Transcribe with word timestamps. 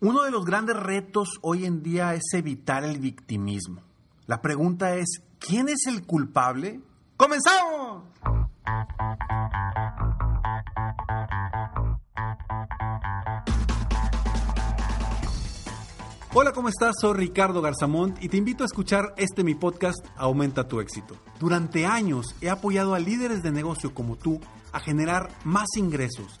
Uno 0.00 0.22
de 0.22 0.30
los 0.30 0.44
grandes 0.44 0.76
retos 0.76 1.38
hoy 1.40 1.64
en 1.64 1.82
día 1.82 2.14
es 2.14 2.24
evitar 2.32 2.84
el 2.84 2.98
victimismo. 2.98 3.82
La 4.26 4.42
pregunta 4.42 4.96
es, 4.96 5.22
¿quién 5.38 5.68
es 5.68 5.86
el 5.86 6.04
culpable? 6.04 6.80
¡Comenzamos! 7.16 8.02
Hola, 16.36 16.50
¿cómo 16.52 16.68
estás? 16.68 16.96
Soy 17.00 17.14
Ricardo 17.16 17.62
Garzamont 17.62 18.20
y 18.20 18.28
te 18.28 18.36
invito 18.36 18.64
a 18.64 18.66
escuchar 18.66 19.14
este 19.16 19.44
mi 19.44 19.54
podcast 19.54 20.04
Aumenta 20.16 20.66
tu 20.66 20.80
éxito. 20.80 21.16
Durante 21.38 21.86
años 21.86 22.34
he 22.40 22.50
apoyado 22.50 22.94
a 22.94 22.98
líderes 22.98 23.44
de 23.44 23.52
negocio 23.52 23.94
como 23.94 24.16
tú 24.16 24.40
a 24.72 24.80
generar 24.80 25.28
más 25.44 25.68
ingresos, 25.76 26.40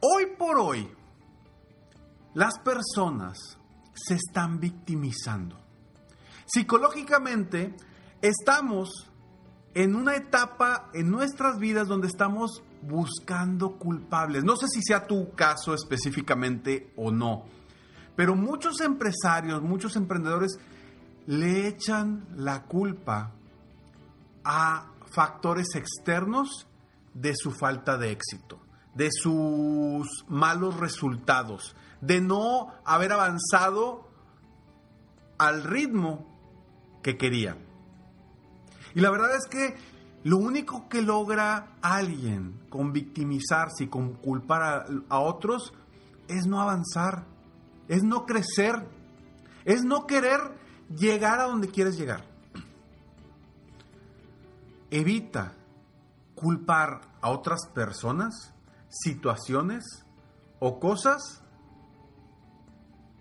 hoy 0.00 0.26
por 0.38 0.58
hoy, 0.58 0.88
las 2.34 2.58
personas 2.58 3.58
se 3.94 4.14
están 4.14 4.60
victimizando. 4.60 5.58
Psicológicamente, 6.46 7.74
estamos 8.22 9.10
en 9.74 9.94
una 9.94 10.16
etapa 10.16 10.90
en 10.94 11.10
nuestras 11.10 11.58
vidas 11.58 11.86
donde 11.88 12.08
estamos 12.08 12.62
buscando 12.82 13.78
culpables. 13.78 14.44
No 14.44 14.56
sé 14.56 14.66
si 14.68 14.82
sea 14.82 15.06
tu 15.06 15.32
caso 15.32 15.74
específicamente 15.74 16.92
o 16.96 17.10
no, 17.10 17.44
pero 18.16 18.34
muchos 18.34 18.80
empresarios, 18.80 19.62
muchos 19.62 19.96
emprendedores 19.96 20.58
le 21.26 21.68
echan 21.68 22.26
la 22.34 22.64
culpa 22.64 23.32
a 24.44 24.90
factores 25.14 25.74
externos 25.74 26.66
de 27.14 27.34
su 27.36 27.50
falta 27.50 27.98
de 27.98 28.12
éxito, 28.12 28.60
de 28.94 29.08
sus 29.10 30.24
malos 30.28 30.76
resultados, 30.76 31.76
de 32.00 32.20
no 32.20 32.72
haber 32.84 33.12
avanzado 33.12 34.08
al 35.38 35.64
ritmo 35.64 36.26
que 37.02 37.16
querían. 37.16 37.58
Y 38.94 39.00
la 39.00 39.10
verdad 39.10 39.34
es 39.36 39.46
que 39.46 39.76
lo 40.24 40.36
único 40.36 40.88
que 40.88 41.02
logra 41.02 41.76
alguien 41.80 42.60
con 42.68 42.92
victimizarse 42.92 43.84
y 43.84 43.88
con 43.88 44.14
culpar 44.14 44.62
a, 44.62 44.86
a, 45.08 45.20
otros 45.20 45.72
es 46.28 46.46
no 46.46 46.60
avanzar, 46.60 47.24
es 47.88 48.02
no 48.02 48.26
crecer, 48.26 48.86
es 49.64 49.82
no 49.84 50.06
querer 50.06 50.40
llegar 50.94 51.40
a 51.40 51.44
donde 51.44 51.68
quieres 51.68 51.96
llegar. 51.96 52.24
Evita 54.90 55.54
culpar 56.34 57.00
a 57.20 57.30
otras 57.30 57.68
personas, 57.72 58.52
situaciones 58.90 60.04
o 60.58 60.78
cosas 60.78 61.42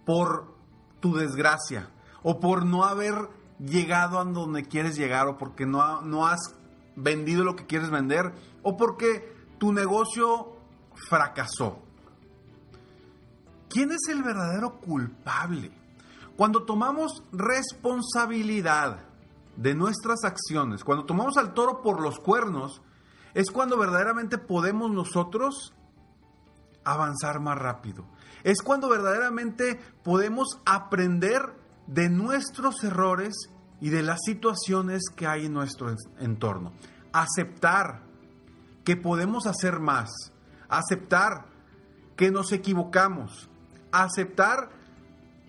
por 0.06 0.56
tu 1.00 1.16
desgracia 1.16 1.90
o 2.24 2.40
por 2.40 2.66
no 2.66 2.84
haber 2.84 3.30
llegado 3.60 4.20
a 4.20 4.26
donde 4.26 4.64
quieres 4.64 4.98
llegar 4.98 5.28
o 5.28 5.38
porque 5.38 5.66
no, 5.66 6.02
no 6.02 6.28
has 6.28 6.56
vendido 6.96 7.44
lo 7.44 7.56
que 7.56 7.66
quieres 7.66 7.90
vender 7.90 8.34
o 8.64 8.76
porque 8.76 9.34
tu 9.58 9.72
negocio 9.72 10.58
fracasó. 11.08 11.80
¿Quién 13.70 13.92
es 13.92 14.08
el 14.10 14.24
verdadero 14.24 14.80
culpable? 14.80 15.72
Cuando 16.36 16.64
tomamos 16.64 17.24
responsabilidad 17.32 19.06
de 19.56 19.76
nuestras 19.76 20.24
acciones, 20.24 20.84
cuando 20.84 21.06
tomamos 21.06 21.38
al 21.38 21.54
toro 21.54 21.82
por 21.82 22.02
los 22.02 22.20
cuernos, 22.20 22.82
es 23.34 23.52
cuando 23.52 23.78
verdaderamente 23.78 24.38
podemos 24.38 24.92
nosotros 24.92 25.74
avanzar 26.84 27.40
más 27.40 27.58
rápido. 27.58 28.06
Es 28.44 28.62
cuando 28.62 28.90
verdaderamente 28.90 29.80
podemos 30.04 30.60
aprender 30.66 31.42
de 31.88 32.10
nuestros 32.10 32.84
errores 32.84 33.36
y 33.82 33.90
de 33.90 34.04
las 34.04 34.20
situaciones 34.26 35.04
que 35.16 35.28
hay 35.28 35.46
en 35.46 35.54
nuestro 35.54 35.96
entorno. 36.20 36.74
Aceptar 37.12 38.04
que 38.84 38.96
podemos 38.96 39.46
hacer 39.46 39.80
más. 39.80 40.10
Aceptar 40.68 41.46
que 42.16 42.32
nos 42.32 42.52
equivocamos. 42.52 43.50
Aceptar 43.92 44.70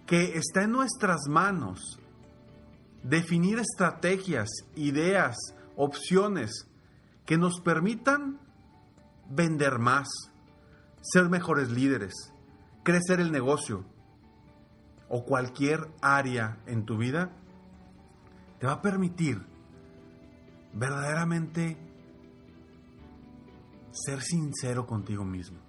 que 0.07 0.37
está 0.37 0.63
en 0.63 0.73
nuestras 0.73 1.29
manos 1.29 2.01
definir 3.03 3.59
estrategias, 3.59 4.49
ideas, 4.75 5.37
opciones 5.77 6.67
que 7.31 7.39
nos 7.39 7.61
permitan 7.61 8.41
vender 9.29 9.79
más, 9.79 10.09
ser 11.01 11.29
mejores 11.29 11.71
líderes, 11.71 12.35
crecer 12.83 13.21
el 13.21 13.31
negocio 13.31 13.85
o 15.09 15.25
cualquier 15.25 15.93
área 16.03 16.59
en 16.67 16.85
tu 16.85 16.99
vida, 16.99 17.31
te 18.59 18.67
va 18.67 18.73
a 18.73 18.83
permitir 18.83 19.47
verdaderamente 20.73 21.79
ser 23.93 24.23
sincero 24.23 24.89
contigo 24.89 25.25
mismo. 25.25 25.61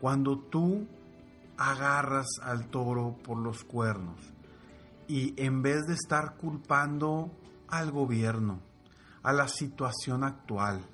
Cuando 0.00 0.40
tú 0.40 0.88
agarras 1.56 2.26
al 2.42 2.68
toro 2.68 3.16
por 3.22 3.38
los 3.38 3.62
cuernos 3.62 4.20
y 5.06 5.40
en 5.40 5.62
vez 5.62 5.86
de 5.86 5.94
estar 5.94 6.36
culpando 6.36 7.30
al 7.68 7.92
gobierno, 7.92 8.65
a 9.26 9.32
la 9.32 9.48
situación 9.48 10.22
actual, 10.22 10.86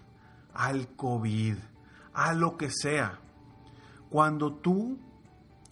al 0.54 0.96
COVID, 0.96 1.58
a 2.14 2.32
lo 2.32 2.56
que 2.56 2.70
sea, 2.70 3.20
cuando 4.08 4.54
tú 4.54 4.98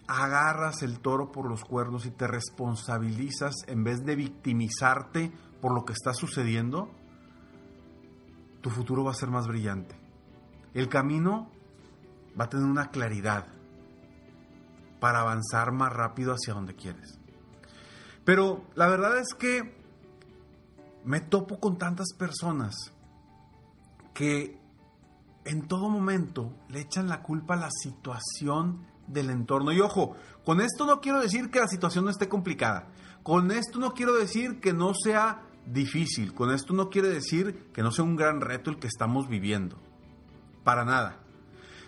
agarras 0.07 0.83
el 0.83 1.01
toro 1.01 1.33
por 1.33 1.49
los 1.49 1.65
cuernos 1.65 2.05
y 2.05 2.11
te 2.11 2.27
responsabilizas 2.27 3.55
en 3.67 3.83
vez 3.83 4.05
de 4.05 4.15
victimizarte 4.15 5.33
por 5.63 5.73
lo 5.73 5.87
que 5.87 5.95
está 5.95 6.13
sucediendo, 6.13 6.91
tu 8.61 8.69
futuro 8.69 9.05
va 9.05 9.13
a 9.13 9.15
ser 9.15 9.31
más 9.31 9.47
brillante. 9.47 9.99
El 10.75 10.91
camino 10.91 11.51
va 12.39 12.45
a 12.45 12.49
tener 12.51 12.67
una 12.67 12.91
claridad 12.91 13.47
para 15.01 15.21
avanzar 15.21 15.73
más 15.73 15.95
rápido 15.95 16.35
hacia 16.35 16.53
donde 16.53 16.77
quieres. 16.77 17.19
Pero 18.27 18.67
la 18.75 18.87
verdad 18.87 19.17
es 19.17 19.33
que 19.33 19.80
me 21.05 21.21
topo 21.21 21.59
con 21.59 21.79
tantas 21.79 22.13
personas 22.13 22.93
que 24.15 24.59
en 25.45 25.67
todo 25.67 25.89
momento 25.89 26.55
le 26.69 26.81
echan 26.81 27.09
la 27.09 27.23
culpa 27.23 27.55
a 27.55 27.59
la 27.59 27.71
situación 27.71 28.87
del 29.07 29.31
entorno. 29.31 29.73
Y 29.73 29.81
ojo, 29.81 30.17
con 30.45 30.61
esto 30.61 30.87
no 30.87 31.01
quiero 31.01 31.21
decir 31.21 31.51
que 31.51 31.61
la 31.61 31.69
situación 31.69 32.05
no 32.05 32.11
esté 32.11 32.29
complicada. 32.29 32.89
Con 33.23 33.51
esto 33.51 33.79
no 33.79 33.93
quiero 33.95 34.15
decir 34.15 34.61
que 34.61 34.73
no 34.73 34.93
sea 34.95 35.43
difícil. 35.67 36.35
Con 36.35 36.53
esto 36.53 36.73
no 36.75 36.91
quiere 36.91 37.09
decir 37.09 37.71
que 37.73 37.83
no 37.83 37.93
sea 37.93 38.05
un 38.05 38.17
gran 38.17 38.41
reto 38.41 38.71
el 38.71 38.79
que 38.79 38.87
estamos 38.87 39.29
viviendo. 39.29 39.77
Para 40.65 40.85
nada. 40.85 41.21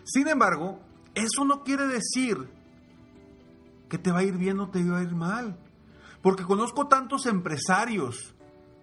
Sin 0.04 0.28
embargo, 0.28 0.80
eso 1.14 1.44
no 1.44 1.62
quiere 1.62 1.86
decir 1.86 2.48
que 3.88 3.98
te 3.98 4.10
va 4.10 4.20
a 4.20 4.24
ir 4.24 4.36
bien 4.36 4.58
o 4.60 4.70
te 4.70 4.82
va 4.82 4.98
a 4.98 5.02
ir 5.02 5.14
mal. 5.14 5.58
Porque 6.22 6.44
conozco 6.44 6.86
tantos 6.86 7.26
empresarios, 7.26 8.34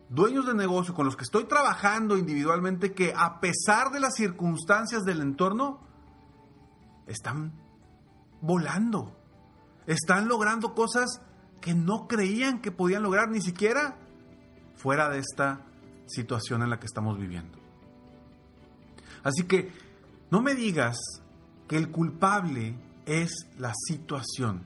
dueños 0.10 0.46
de 0.46 0.54
negocio 0.54 0.94
con 0.94 1.06
los 1.06 1.16
que 1.16 1.24
estoy 1.24 1.46
trabajando 1.46 2.18
individualmente 2.18 2.94
que 2.94 3.14
a 3.16 3.40
pesar 3.40 3.92
de 3.92 4.00
las 4.00 4.16
circunstancias 4.16 5.04
del 5.04 5.22
entorno, 5.22 5.80
están 7.08 7.54
volando. 8.42 9.16
Están 9.86 10.28
logrando 10.28 10.74
cosas 10.76 11.22
que 11.62 11.74
no 11.74 12.08
creían 12.08 12.62
que 12.62 12.72
podían 12.72 13.04
lograr 13.04 13.30
ni 13.30 13.42
siquiera 13.42 13.98
fuera 14.76 15.10
de 15.10 15.20
esta 15.20 15.66
situación 16.08 16.64
en 16.64 16.70
la 16.70 16.80
que 16.80 16.86
estamos 16.86 17.18
viviendo. 17.18 17.60
Así 19.24 19.44
que 19.44 19.72
no 20.32 20.42
me 20.42 20.56
digas 20.56 20.98
que 21.68 21.76
el 21.76 21.92
culpable 21.92 22.76
es 23.06 23.32
la 23.58 23.74
situación, 23.76 24.64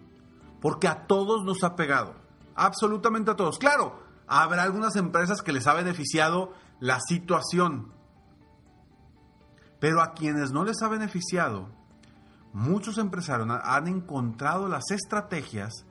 porque 0.61 0.87
a 0.87 1.07
todos 1.07 1.43
nos 1.43 1.63
ha 1.63 1.75
pegado, 1.75 2.15
absolutamente 2.55 3.31
a 3.31 3.35
todos. 3.35 3.57
Claro, 3.57 4.02
habrá 4.41 4.63
algunas 4.63 4.95
empresas 4.95 5.43
que 5.43 5.51
les 5.51 5.67
ha 5.67 5.73
beneficiado 5.75 6.53
la 6.79 6.99
situación, 6.99 7.93
pero 9.79 10.01
a 10.01 10.13
quienes 10.13 10.51
no 10.51 10.63
les 10.63 10.81
ha 10.81 10.87
beneficiado, 10.87 11.69
muchos 12.51 12.97
empresarios 12.97 13.47
han 13.63 13.87
encontrado 13.87 14.67
las 14.67 14.89
estrategias 14.89 15.85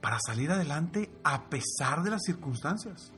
para 0.00 0.18
salir 0.24 0.50
adelante 0.50 1.12
a 1.22 1.50
pesar 1.50 2.02
de 2.02 2.10
las 2.10 2.22
circunstancias. 2.24 3.12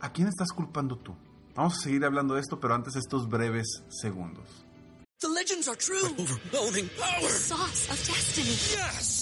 ¿A 0.00 0.12
quién 0.12 0.28
estás 0.28 0.52
culpando 0.52 0.96
tú? 0.98 1.16
Vamos 1.56 1.78
a 1.78 1.82
seguir 1.82 2.04
hablando 2.04 2.34
de 2.34 2.40
esto, 2.40 2.60
pero 2.60 2.74
antes 2.74 2.94
estos 2.94 3.28
breves 3.28 3.82
segundos. 3.88 4.64
The 5.20 5.28
legends 5.28 5.68
are 5.68 5.76
true. 5.76 6.08
Overwhelming 6.18 6.88
power! 6.98 7.30
Sauce 7.30 7.90
of 7.90 7.98
destiny. 8.06 8.56
Yes! 8.76 9.21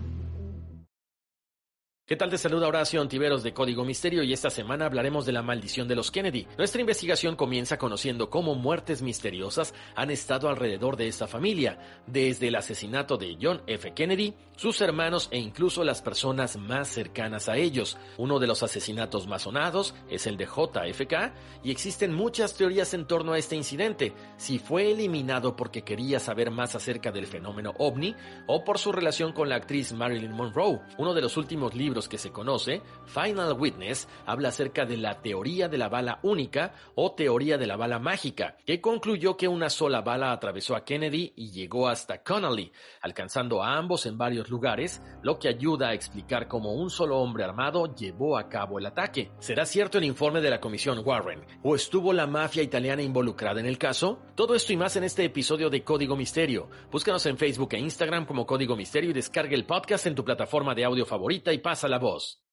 ¿Qué 2.11 2.17
tal? 2.17 2.29
Te 2.29 2.37
saluda 2.37 2.67
Horacio 2.67 2.99
Antiveros 2.99 3.41
de 3.41 3.53
Código 3.53 3.85
Misterio 3.85 4.21
y 4.21 4.33
esta 4.33 4.49
semana 4.49 4.85
hablaremos 4.85 5.25
de 5.25 5.31
la 5.31 5.41
maldición 5.41 5.87
de 5.87 5.95
los 5.95 6.11
Kennedy. 6.11 6.45
Nuestra 6.57 6.81
investigación 6.81 7.37
comienza 7.37 7.77
conociendo 7.77 8.29
cómo 8.29 8.53
muertes 8.53 9.01
misteriosas 9.01 9.73
han 9.95 10.11
estado 10.11 10.49
alrededor 10.49 10.97
de 10.97 11.07
esta 11.07 11.25
familia, 11.25 11.79
desde 12.07 12.49
el 12.49 12.57
asesinato 12.57 13.15
de 13.15 13.37
John 13.41 13.61
F. 13.65 13.93
Kennedy, 13.93 14.33
sus 14.61 14.79
hermanos 14.81 15.27
e 15.31 15.39
incluso 15.39 15.83
las 15.83 16.03
personas 16.03 16.55
más 16.55 16.87
cercanas 16.87 17.49
a 17.49 17.57
ellos. 17.57 17.97
Uno 18.19 18.37
de 18.37 18.45
los 18.45 18.61
asesinatos 18.61 19.25
más 19.25 19.41
sonados 19.41 19.95
es 20.07 20.27
el 20.27 20.37
de 20.37 20.45
JFK 20.45 21.33
y 21.63 21.71
existen 21.71 22.13
muchas 22.13 22.53
teorías 22.55 22.93
en 22.93 23.07
torno 23.07 23.33
a 23.33 23.39
este 23.39 23.55
incidente, 23.55 24.13
si 24.37 24.59
fue 24.59 24.91
eliminado 24.91 25.55
porque 25.55 25.81
quería 25.81 26.19
saber 26.19 26.51
más 26.51 26.75
acerca 26.75 27.11
del 27.11 27.25
fenómeno 27.25 27.73
ovni 27.79 28.15
o 28.45 28.63
por 28.63 28.77
su 28.77 28.91
relación 28.91 29.33
con 29.33 29.49
la 29.49 29.55
actriz 29.55 29.93
Marilyn 29.93 30.31
Monroe. 30.31 30.79
Uno 30.99 31.15
de 31.15 31.21
los 31.21 31.37
últimos 31.37 31.73
libros 31.73 32.07
que 32.07 32.19
se 32.19 32.31
conoce, 32.31 32.83
Final 33.07 33.53
Witness, 33.53 34.07
habla 34.27 34.49
acerca 34.49 34.85
de 34.85 34.97
la 34.97 35.23
teoría 35.23 35.69
de 35.69 35.79
la 35.79 35.89
bala 35.89 36.19
única 36.21 36.75
o 36.93 37.13
teoría 37.13 37.57
de 37.57 37.65
la 37.65 37.77
bala 37.77 37.97
mágica, 37.97 38.57
que 38.63 38.79
concluyó 38.79 39.37
que 39.37 39.47
una 39.47 39.71
sola 39.71 40.01
bala 40.01 40.31
atravesó 40.31 40.75
a 40.75 40.85
Kennedy 40.85 41.33
y 41.35 41.49
llegó 41.49 41.87
hasta 41.87 42.21
Connolly, 42.21 42.71
alcanzando 43.01 43.63
a 43.63 43.75
ambos 43.75 44.05
en 44.05 44.19
varios 44.19 44.50
lugares, 44.51 45.01
lo 45.23 45.39
que 45.39 45.47
ayuda 45.47 45.89
a 45.89 45.93
explicar 45.95 46.47
cómo 46.47 46.73
un 46.73 46.91
solo 46.91 47.17
hombre 47.17 47.43
armado 47.43 47.95
llevó 47.95 48.37
a 48.37 48.47
cabo 48.47 48.77
el 48.77 48.85
ataque. 48.85 49.31
¿Será 49.39 49.65
cierto 49.65 49.97
el 49.97 50.03
informe 50.03 50.41
de 50.41 50.51
la 50.51 50.61
Comisión 50.61 51.01
Warren? 51.03 51.43
¿O 51.63 51.75
estuvo 51.75 52.13
la 52.13 52.27
mafia 52.27 52.61
italiana 52.61 53.01
involucrada 53.01 53.59
en 53.59 53.65
el 53.65 53.79
caso? 53.79 54.19
Todo 54.35 54.53
esto 54.53 54.73
y 54.73 54.77
más 54.77 54.95
en 54.95 55.05
este 55.05 55.25
episodio 55.25 55.71
de 55.71 55.83
Código 55.83 56.15
Misterio. 56.15 56.69
Búscanos 56.91 57.25
en 57.25 57.37
Facebook 57.37 57.69
e 57.71 57.79
Instagram 57.79 58.27
como 58.27 58.45
Código 58.45 58.75
Misterio 58.75 59.09
y 59.09 59.13
descarga 59.13 59.55
el 59.55 59.65
podcast 59.65 60.05
en 60.05 60.15
tu 60.15 60.23
plataforma 60.23 60.75
de 60.75 60.85
audio 60.85 61.05
favorita 61.05 61.51
y 61.51 61.57
pasa 61.57 61.87
la 61.87 61.97
voz. 61.97 62.43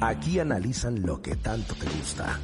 Aquí 0.00 0.38
analizan 0.38 1.02
lo 1.02 1.20
que 1.20 1.36
tanto 1.36 1.74
te 1.74 1.86
gusta. 1.86 2.38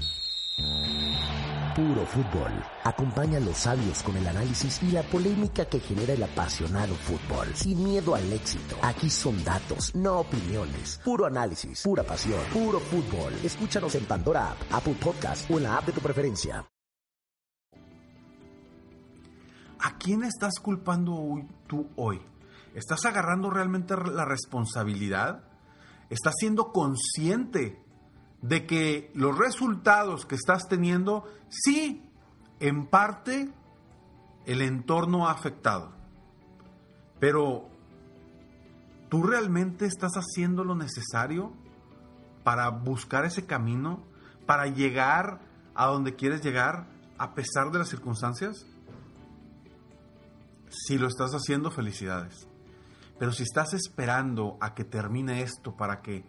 Puro 1.74 2.04
fútbol. 2.04 2.52
Acompaña 2.84 3.38
a 3.38 3.40
los 3.40 3.56
sabios 3.56 4.02
con 4.02 4.14
el 4.18 4.28
análisis 4.28 4.82
y 4.82 4.90
la 4.90 5.02
polémica 5.02 5.64
que 5.64 5.80
genera 5.80 6.12
el 6.12 6.22
apasionado 6.22 6.94
fútbol. 6.94 7.48
Sin 7.54 7.82
miedo 7.82 8.14
al 8.14 8.30
éxito. 8.30 8.76
Aquí 8.82 9.08
son 9.08 9.42
datos, 9.42 9.94
no 9.94 10.18
opiniones. 10.18 11.00
Puro 11.02 11.24
análisis, 11.24 11.82
pura 11.82 12.02
pasión, 12.02 12.40
puro 12.52 12.78
fútbol. 12.78 13.32
Escúchanos 13.42 13.94
en 13.94 14.04
Pandora 14.04 14.50
App, 14.50 14.58
Apple 14.70 14.96
Podcast 15.02 15.50
o 15.50 15.56
en 15.56 15.62
la 15.62 15.78
app 15.78 15.86
de 15.86 15.92
tu 15.92 16.02
preferencia. 16.02 16.62
¿A 19.80 19.96
quién 19.96 20.24
estás 20.24 20.60
culpando 20.60 21.40
tú 21.66 21.88
hoy? 21.96 22.20
¿Estás 22.74 23.06
agarrando 23.06 23.48
realmente 23.48 23.94
la 23.96 24.26
responsabilidad? 24.26 25.44
¿Estás 26.10 26.34
siendo 26.38 26.70
consciente 26.70 27.82
de 28.42 28.66
que 28.66 29.10
los 29.14 29.38
resultados 29.38 30.26
que 30.26 30.34
estás 30.34 30.68
teniendo, 30.68 31.24
sí, 31.48 32.04
en 32.60 32.86
parte 32.86 33.50
el 34.44 34.60
entorno 34.60 35.28
ha 35.28 35.30
afectado? 35.30 35.92
Pero, 37.20 37.68
¿tú 39.08 39.22
realmente 39.22 39.86
estás 39.86 40.12
haciendo 40.14 40.64
lo 40.64 40.74
necesario 40.74 41.52
para 42.42 42.68
buscar 42.70 43.24
ese 43.24 43.46
camino, 43.46 44.04
para 44.44 44.66
llegar 44.66 45.40
a 45.74 45.86
donde 45.86 46.16
quieres 46.16 46.42
llegar 46.42 46.88
a 47.18 47.34
pesar 47.34 47.70
de 47.70 47.78
las 47.78 47.88
circunstancias? 47.88 48.66
Si 50.68 50.98
lo 50.98 51.06
estás 51.06 51.32
haciendo, 51.32 51.70
felicidades. 51.70 52.48
Pero 53.20 53.30
si 53.30 53.44
estás 53.44 53.72
esperando 53.72 54.56
a 54.60 54.74
que 54.74 54.82
termine 54.82 55.42
esto 55.42 55.76
para 55.76 56.00
que 56.00 56.24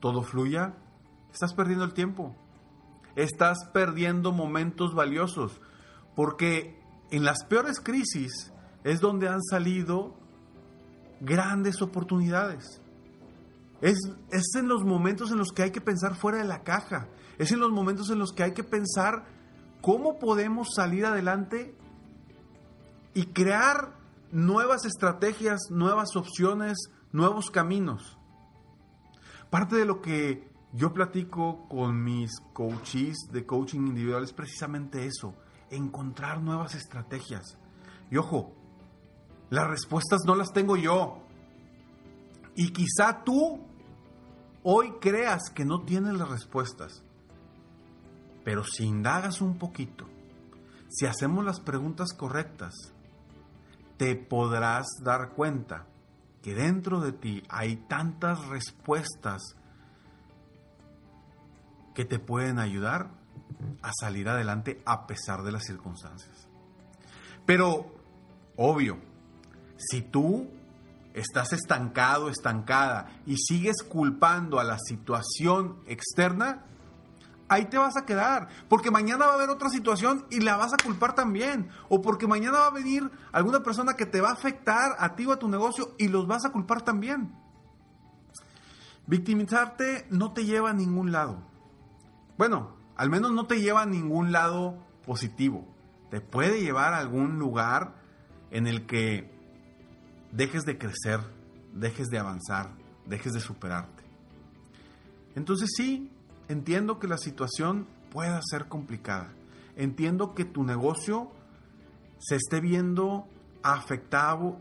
todo 0.00 0.22
fluya, 0.22 0.74
estás 1.36 1.52
perdiendo 1.52 1.84
el 1.84 1.92
tiempo. 1.92 2.34
Estás 3.14 3.58
perdiendo 3.74 4.32
momentos 4.32 4.94
valiosos. 4.94 5.60
Porque 6.14 6.80
en 7.10 7.24
las 7.24 7.44
peores 7.44 7.78
crisis 7.78 8.54
es 8.84 9.00
donde 9.00 9.28
han 9.28 9.42
salido 9.42 10.16
grandes 11.20 11.82
oportunidades. 11.82 12.80
Es, 13.82 13.98
es, 14.30 14.54
en 14.54 14.66
los 14.66 14.82
momentos 14.82 15.30
en 15.30 15.36
los 15.36 15.52
que 15.52 15.64
hay 15.64 15.72
que 15.72 15.82
pensar 15.82 16.14
fuera 16.14 16.38
de 16.38 16.44
la 16.44 16.62
caja. 16.62 17.08
Es 17.36 17.52
en 17.52 17.60
los 17.60 17.70
momentos 17.70 18.08
en 18.08 18.18
los 18.18 18.32
que 18.32 18.42
hay 18.42 18.54
que 18.54 18.64
pensar 18.64 19.26
cómo 19.82 20.18
podemos 20.18 20.68
salir 20.74 21.04
adelante 21.04 21.76
y 23.12 23.26
crear 23.26 23.92
nuevas 24.32 24.86
estrategias, 24.86 25.70
nuevas 25.70 26.16
opciones, 26.16 26.78
nuevos 27.12 27.50
caminos. 27.50 28.16
Parte 29.50 29.76
de 29.76 29.84
lo 29.84 30.00
que 30.00 30.55
yo 30.72 30.92
platico 30.92 31.66
con 31.68 32.02
mis 32.02 32.40
coaches 32.52 33.16
de 33.32 33.46
coaching 33.46 33.80
individual 33.80 34.24
es 34.24 34.32
precisamente 34.32 35.06
eso, 35.06 35.34
encontrar 35.70 36.42
nuevas 36.42 36.74
estrategias. 36.74 37.58
Y 38.10 38.16
ojo, 38.16 38.52
las 39.50 39.68
respuestas 39.68 40.20
no 40.26 40.34
las 40.34 40.52
tengo 40.52 40.76
yo, 40.76 41.22
Y 42.58 42.72
quizá 42.72 43.22
tú 43.22 43.60
hoy 44.62 44.92
creas 45.00 45.50
que 45.54 45.66
no 45.66 45.84
tienes 45.84 46.14
las 46.14 46.28
respuestas. 46.28 47.02
Pero 48.44 48.64
si 48.64 48.84
indagas 48.84 49.42
un 49.42 49.58
poquito, 49.58 50.06
si 50.88 51.04
hacemos 51.04 51.44
las 51.44 51.60
preguntas 51.60 52.14
correctas, 52.14 52.72
te 53.98 54.16
podrás 54.16 54.86
dar 55.02 55.34
cuenta 55.34 55.86
que 56.42 56.54
dentro 56.54 57.00
de 57.00 57.12
ti 57.12 57.42
hay 57.48 57.76
tantas 57.76 58.46
respuestas 58.46 59.42
que 61.96 62.04
te 62.04 62.18
pueden 62.18 62.58
ayudar 62.58 63.08
a 63.80 63.90
salir 63.98 64.28
adelante 64.28 64.82
a 64.84 65.06
pesar 65.06 65.42
de 65.42 65.50
las 65.50 65.64
circunstancias. 65.64 66.46
Pero, 67.46 67.86
obvio, 68.54 68.98
si 69.78 70.02
tú 70.02 70.46
estás 71.14 71.54
estancado, 71.54 72.28
estancada 72.28 73.22
y 73.24 73.38
sigues 73.38 73.82
culpando 73.82 74.60
a 74.60 74.64
la 74.64 74.78
situación 74.78 75.80
externa, 75.86 76.66
ahí 77.48 77.64
te 77.64 77.78
vas 77.78 77.96
a 77.96 78.04
quedar. 78.04 78.48
Porque 78.68 78.90
mañana 78.90 79.24
va 79.24 79.32
a 79.32 79.36
haber 79.36 79.48
otra 79.48 79.70
situación 79.70 80.26
y 80.30 80.40
la 80.40 80.58
vas 80.58 80.74
a 80.74 80.84
culpar 80.84 81.14
también. 81.14 81.70
O 81.88 82.02
porque 82.02 82.26
mañana 82.26 82.58
va 82.58 82.66
a 82.66 82.72
venir 82.72 83.10
alguna 83.32 83.62
persona 83.62 83.94
que 83.94 84.04
te 84.04 84.20
va 84.20 84.28
a 84.28 84.34
afectar 84.34 84.96
a 84.98 85.16
ti 85.16 85.24
o 85.24 85.32
a 85.32 85.38
tu 85.38 85.48
negocio 85.48 85.94
y 85.96 86.08
los 86.08 86.26
vas 86.26 86.44
a 86.44 86.52
culpar 86.52 86.82
también. 86.82 87.34
Victimizarte 89.06 90.06
no 90.10 90.34
te 90.34 90.44
lleva 90.44 90.70
a 90.70 90.74
ningún 90.74 91.10
lado. 91.10 91.55
Bueno, 92.38 92.76
al 92.96 93.10
menos 93.10 93.32
no 93.32 93.46
te 93.46 93.60
lleva 93.60 93.82
a 93.82 93.86
ningún 93.86 94.32
lado 94.32 94.78
positivo. 95.04 95.66
Te 96.10 96.20
puede 96.20 96.60
llevar 96.60 96.94
a 96.94 96.98
algún 96.98 97.38
lugar 97.38 97.94
en 98.50 98.66
el 98.66 98.86
que 98.86 99.30
dejes 100.32 100.64
de 100.64 100.78
crecer, 100.78 101.20
dejes 101.72 102.08
de 102.08 102.18
avanzar, 102.18 102.70
dejes 103.06 103.32
de 103.32 103.40
superarte. 103.40 104.04
Entonces 105.34 105.70
sí, 105.76 106.10
entiendo 106.48 106.98
que 106.98 107.08
la 107.08 107.18
situación 107.18 107.86
pueda 108.10 108.40
ser 108.42 108.68
complicada. 108.68 109.32
Entiendo 109.76 110.34
que 110.34 110.44
tu 110.44 110.62
negocio 110.64 111.30
se 112.18 112.36
esté 112.36 112.60
viendo 112.60 113.28
afectado 113.62 114.58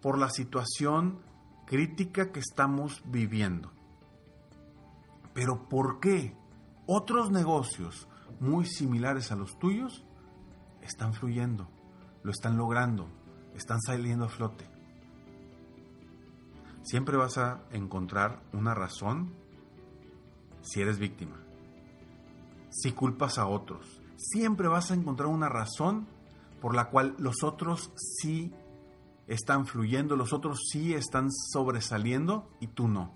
por 0.00 0.18
la 0.18 0.30
situación 0.30 1.18
crítica 1.66 2.32
que 2.32 2.40
estamos 2.40 3.02
viviendo. 3.04 3.70
Pero 5.34 5.68
¿por 5.68 6.00
qué 6.00 6.34
otros 6.90 7.30
negocios 7.30 8.08
muy 8.40 8.64
similares 8.64 9.30
a 9.30 9.36
los 9.36 9.58
tuyos 9.58 10.04
están 10.80 11.12
fluyendo, 11.12 11.68
lo 12.22 12.30
están 12.32 12.56
logrando, 12.56 13.08
están 13.54 13.80
saliendo 13.82 14.24
a 14.24 14.28
flote? 14.30 14.64
Siempre 16.82 17.18
vas 17.18 17.36
a 17.36 17.60
encontrar 17.72 18.42
una 18.54 18.74
razón 18.74 19.34
si 20.62 20.80
eres 20.80 20.98
víctima. 20.98 21.36
Si 22.70 22.92
culpas 22.92 23.36
a 23.36 23.46
otros, 23.46 24.00
siempre 24.16 24.68
vas 24.68 24.90
a 24.90 24.94
encontrar 24.94 25.28
una 25.28 25.50
razón 25.50 26.08
por 26.62 26.74
la 26.74 26.88
cual 26.88 27.14
los 27.18 27.42
otros 27.42 27.92
sí 27.96 28.54
están 29.26 29.66
fluyendo, 29.66 30.16
los 30.16 30.32
otros 30.32 30.60
sí 30.72 30.94
están 30.94 31.30
sobresaliendo 31.30 32.50
y 32.60 32.68
tú 32.68 32.88
no. 32.88 33.12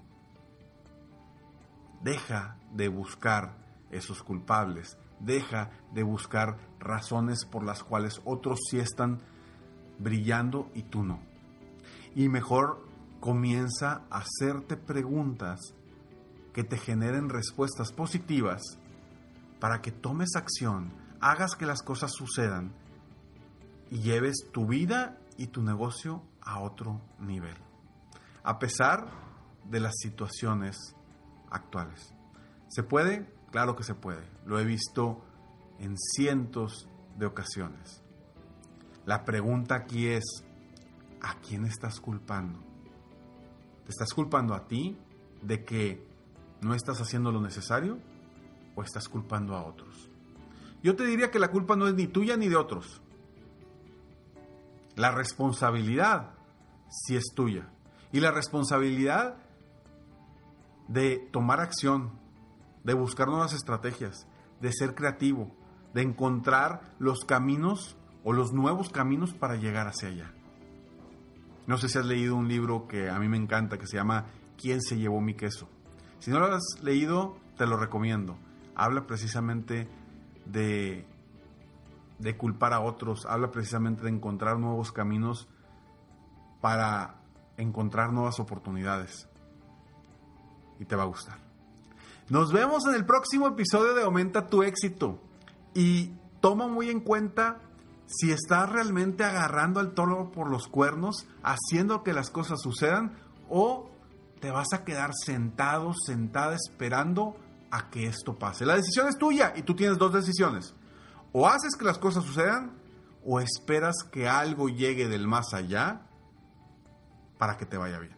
Deja 2.03 2.59
de 2.73 2.89
buscar 2.89 3.62
esos 3.93 4.23
culpables, 4.23 4.99
deja 5.21 5.71
de 5.93 6.03
buscar 6.03 6.59
razones 6.81 7.45
por 7.45 7.65
las 7.65 7.85
cuales 7.85 8.21
otros 8.25 8.59
sí 8.69 8.79
están 8.79 9.21
brillando 9.99 10.71
y 10.75 10.83
tú 10.83 11.05
no. 11.05 11.21
Y 12.15 12.29
mejor 12.29 12.87
comienza 13.21 14.03
a 14.11 14.19
hacerte 14.25 14.77
preguntas 14.77 15.61
que 16.53 16.65
te 16.65 16.77
generen 16.77 17.29
respuestas 17.29 17.93
positivas 17.93 18.61
para 19.61 19.81
que 19.81 19.93
tomes 19.93 20.35
acción, 20.35 20.93
hagas 21.21 21.55
que 21.55 21.67
las 21.67 21.83
cosas 21.83 22.13
sucedan 22.13 22.73
y 23.91 24.01
lleves 24.01 24.49
tu 24.53 24.67
vida 24.67 25.19
y 25.37 25.47
tu 25.47 25.63
negocio 25.63 26.23
a 26.41 26.61
otro 26.61 27.01
nivel. 27.21 27.57
A 28.43 28.59
pesar 28.59 29.07
de 29.65 29.81
las 29.81 29.95
situaciones 29.99 30.77
actuales. 31.51 32.13
¿Se 32.69 32.83
puede? 32.83 33.33
Claro 33.53 33.77
que 33.77 33.85
se 33.85 33.95
puede. 33.95 34.27
Lo 34.47 34.59
he 34.59 34.65
visto 34.65 35.23
en 35.79 35.97
cientos 35.99 36.89
de 37.17 37.27
ocasiones. 37.27 38.03
La 39.05 39.25
pregunta 39.25 39.77
aquí 39.77 40.09
es, 40.09 40.25
¿a 41.21 41.39
quién 41.41 41.67
estás 41.67 42.01
culpando? 42.01 42.59
¿Te 43.85 43.91
estás 43.91 44.15
culpando 44.15 44.55
a 44.55 44.67
ti 44.67 44.97
de 45.43 45.65
que 45.65 46.09
no 46.63 46.75
estás 46.75 47.01
haciendo 47.01 47.31
lo 47.31 47.43
necesario 47.43 47.99
o 48.75 48.83
estás 48.83 49.09
culpando 49.09 49.55
a 49.55 49.65
otros? 49.65 50.09
Yo 50.83 50.97
te 50.97 51.05
diría 51.05 51.31
que 51.31 51.39
la 51.39 51.51
culpa 51.51 51.77
no 51.77 51.87
es 51.87 51.95
ni 51.95 52.07
tuya 52.07 52.39
ni 52.39 52.49
de 52.49 52.57
otros. 52.57 53.03
La 54.97 55.11
responsabilidad 55.11 56.31
sí 56.89 57.17
es 57.17 57.33
tuya. 57.35 57.69
Y 58.13 58.21
la 58.21 58.31
responsabilidad 58.31 59.37
de 60.89 61.19
tomar 61.33 61.61
acción, 61.61 62.22
de 62.85 62.95
buscar 62.95 63.29
nuevas 63.29 63.53
estrategias, 63.53 64.27
de 64.61 64.73
ser 64.73 64.95
creativo, 64.95 65.55
de 65.95 66.03
encontrar 66.03 66.95
los 66.99 67.25
caminos 67.25 67.97
o 68.25 68.33
los 68.33 68.53
nuevos 68.53 68.89
caminos 68.89 69.33
para 69.33 69.57
llegar 69.57 69.87
hacia 69.87 70.09
allá. 70.09 70.33
No 71.67 71.79
sé 71.79 71.89
si 71.89 71.99
has 71.99 72.07
leído 72.07 72.35
un 72.35 72.49
libro 72.49 72.89
que 72.89 73.09
a 73.09 73.19
mí 73.19 73.29
me 73.29 73.37
encanta, 73.37 73.79
que 73.79 73.87
se 73.87 73.97
llama 73.97 74.27
¿Quién 74.57 74.81
se 74.81 74.99
llevó 74.99 75.21
mi 75.21 75.35
queso? 75.35 75.69
Si 76.19 76.31
no 76.31 76.39
lo 76.39 76.47
has 76.47 76.81
leído, 76.83 77.37
te 77.57 77.67
lo 77.67 77.77
recomiendo. 77.77 78.37
Habla 78.75 79.07
precisamente 79.07 79.89
de, 80.47 81.07
de 82.19 82.37
culpar 82.37 82.73
a 82.73 82.81
otros, 82.81 83.27
habla 83.27 83.51
precisamente 83.51 84.03
de 84.03 84.11
encontrar 84.11 84.59
nuevos 84.59 84.93
caminos 84.93 85.49
para 86.61 87.17
encontrar 87.57 88.13
nuevas 88.13 88.41
oportunidades. 88.41 89.29
Y 90.79 90.85
te 90.85 90.97
va 90.97 91.03
a 91.03 91.07
gustar. 91.07 91.52
Nos 92.33 92.51
vemos 92.51 92.87
en 92.87 92.95
el 92.95 93.05
próximo 93.05 93.47
episodio 93.47 93.93
de 93.93 94.05
Aumenta 94.05 94.47
tu 94.47 94.63
éxito. 94.63 95.21
Y 95.75 96.15
toma 96.41 96.67
muy 96.67 96.89
en 96.89 97.01
cuenta 97.01 97.61
si 98.07 98.33
estás 98.33 98.71
realmente 98.71 99.23
agarrando 99.23 99.81
al 99.81 99.93
toro 99.93 100.31
por 100.31 100.51
los 100.51 100.67
cuernos, 100.67 101.27
haciendo 101.43 102.03
que 102.03 102.15
las 102.15 102.31
cosas 102.31 102.63
sucedan, 102.63 103.19
o 103.51 103.91
te 104.41 104.51
vas 104.51 104.69
a 104.73 104.83
quedar 104.83 105.11
sentado, 105.13 105.93
sentada, 106.07 106.57
esperando 106.57 107.37
a 107.71 107.91
que 107.91 108.07
esto 108.07 108.39
pase. 108.39 108.65
La 108.65 108.77
decisión 108.77 109.09
es 109.09 109.19
tuya 109.19 109.53
y 109.55 109.61
tú 109.61 109.77
tienes 109.77 109.99
dos 109.99 110.15
decisiones. 110.15 110.75
O 111.33 111.47
haces 111.47 111.77
que 111.77 111.85
las 111.85 111.99
cosas 111.99 112.25
sucedan, 112.25 112.79
o 113.27 113.41
esperas 113.41 113.97
que 114.11 114.27
algo 114.27 114.71
llegue 114.71 115.07
del 115.07 115.29
más 115.29 115.53
allá 115.53 116.07
para 117.37 117.59
que 117.59 117.67
te 117.67 117.77
vaya 117.77 117.99
bien. 117.99 118.17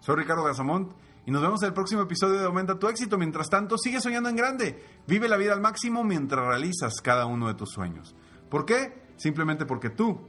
Soy 0.00 0.16
Ricardo 0.16 0.42
Garzamont 0.42 1.05
y 1.26 1.32
nos 1.32 1.42
vemos 1.42 1.60
en 1.62 1.68
el 1.68 1.74
próximo 1.74 2.02
episodio 2.02 2.38
de 2.38 2.46
Aumenta 2.46 2.78
tu 2.78 2.86
éxito. 2.86 3.18
Mientras 3.18 3.50
tanto, 3.50 3.76
sigue 3.76 4.00
soñando 4.00 4.28
en 4.28 4.36
grande. 4.36 4.80
Vive 5.08 5.28
la 5.28 5.36
vida 5.36 5.52
al 5.52 5.60
máximo 5.60 6.04
mientras 6.04 6.46
realizas 6.46 6.94
cada 7.02 7.26
uno 7.26 7.48
de 7.48 7.54
tus 7.54 7.70
sueños. 7.70 8.14
¿Por 8.48 8.64
qué? 8.64 9.02
Simplemente 9.16 9.66
porque 9.66 9.90
tú 9.90 10.20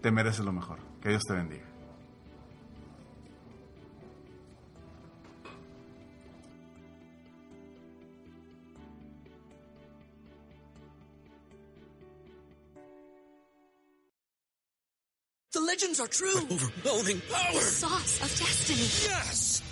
te 0.00 0.10
mereces 0.10 0.44
lo 0.44 0.52
mejor. 0.52 0.80
Que 1.00 1.10
Dios 1.10 1.22
te 1.22 1.34
bendiga. 1.34 1.62
The 15.52 15.60
legends 15.60 16.00
are 16.00 16.08
true. 16.08 16.34
Overwhelming 16.50 17.20
power! 17.30 17.60
Sauce 17.60 18.22
of 18.22 18.38
destiny. 18.38 18.88
Yes! 19.06 19.71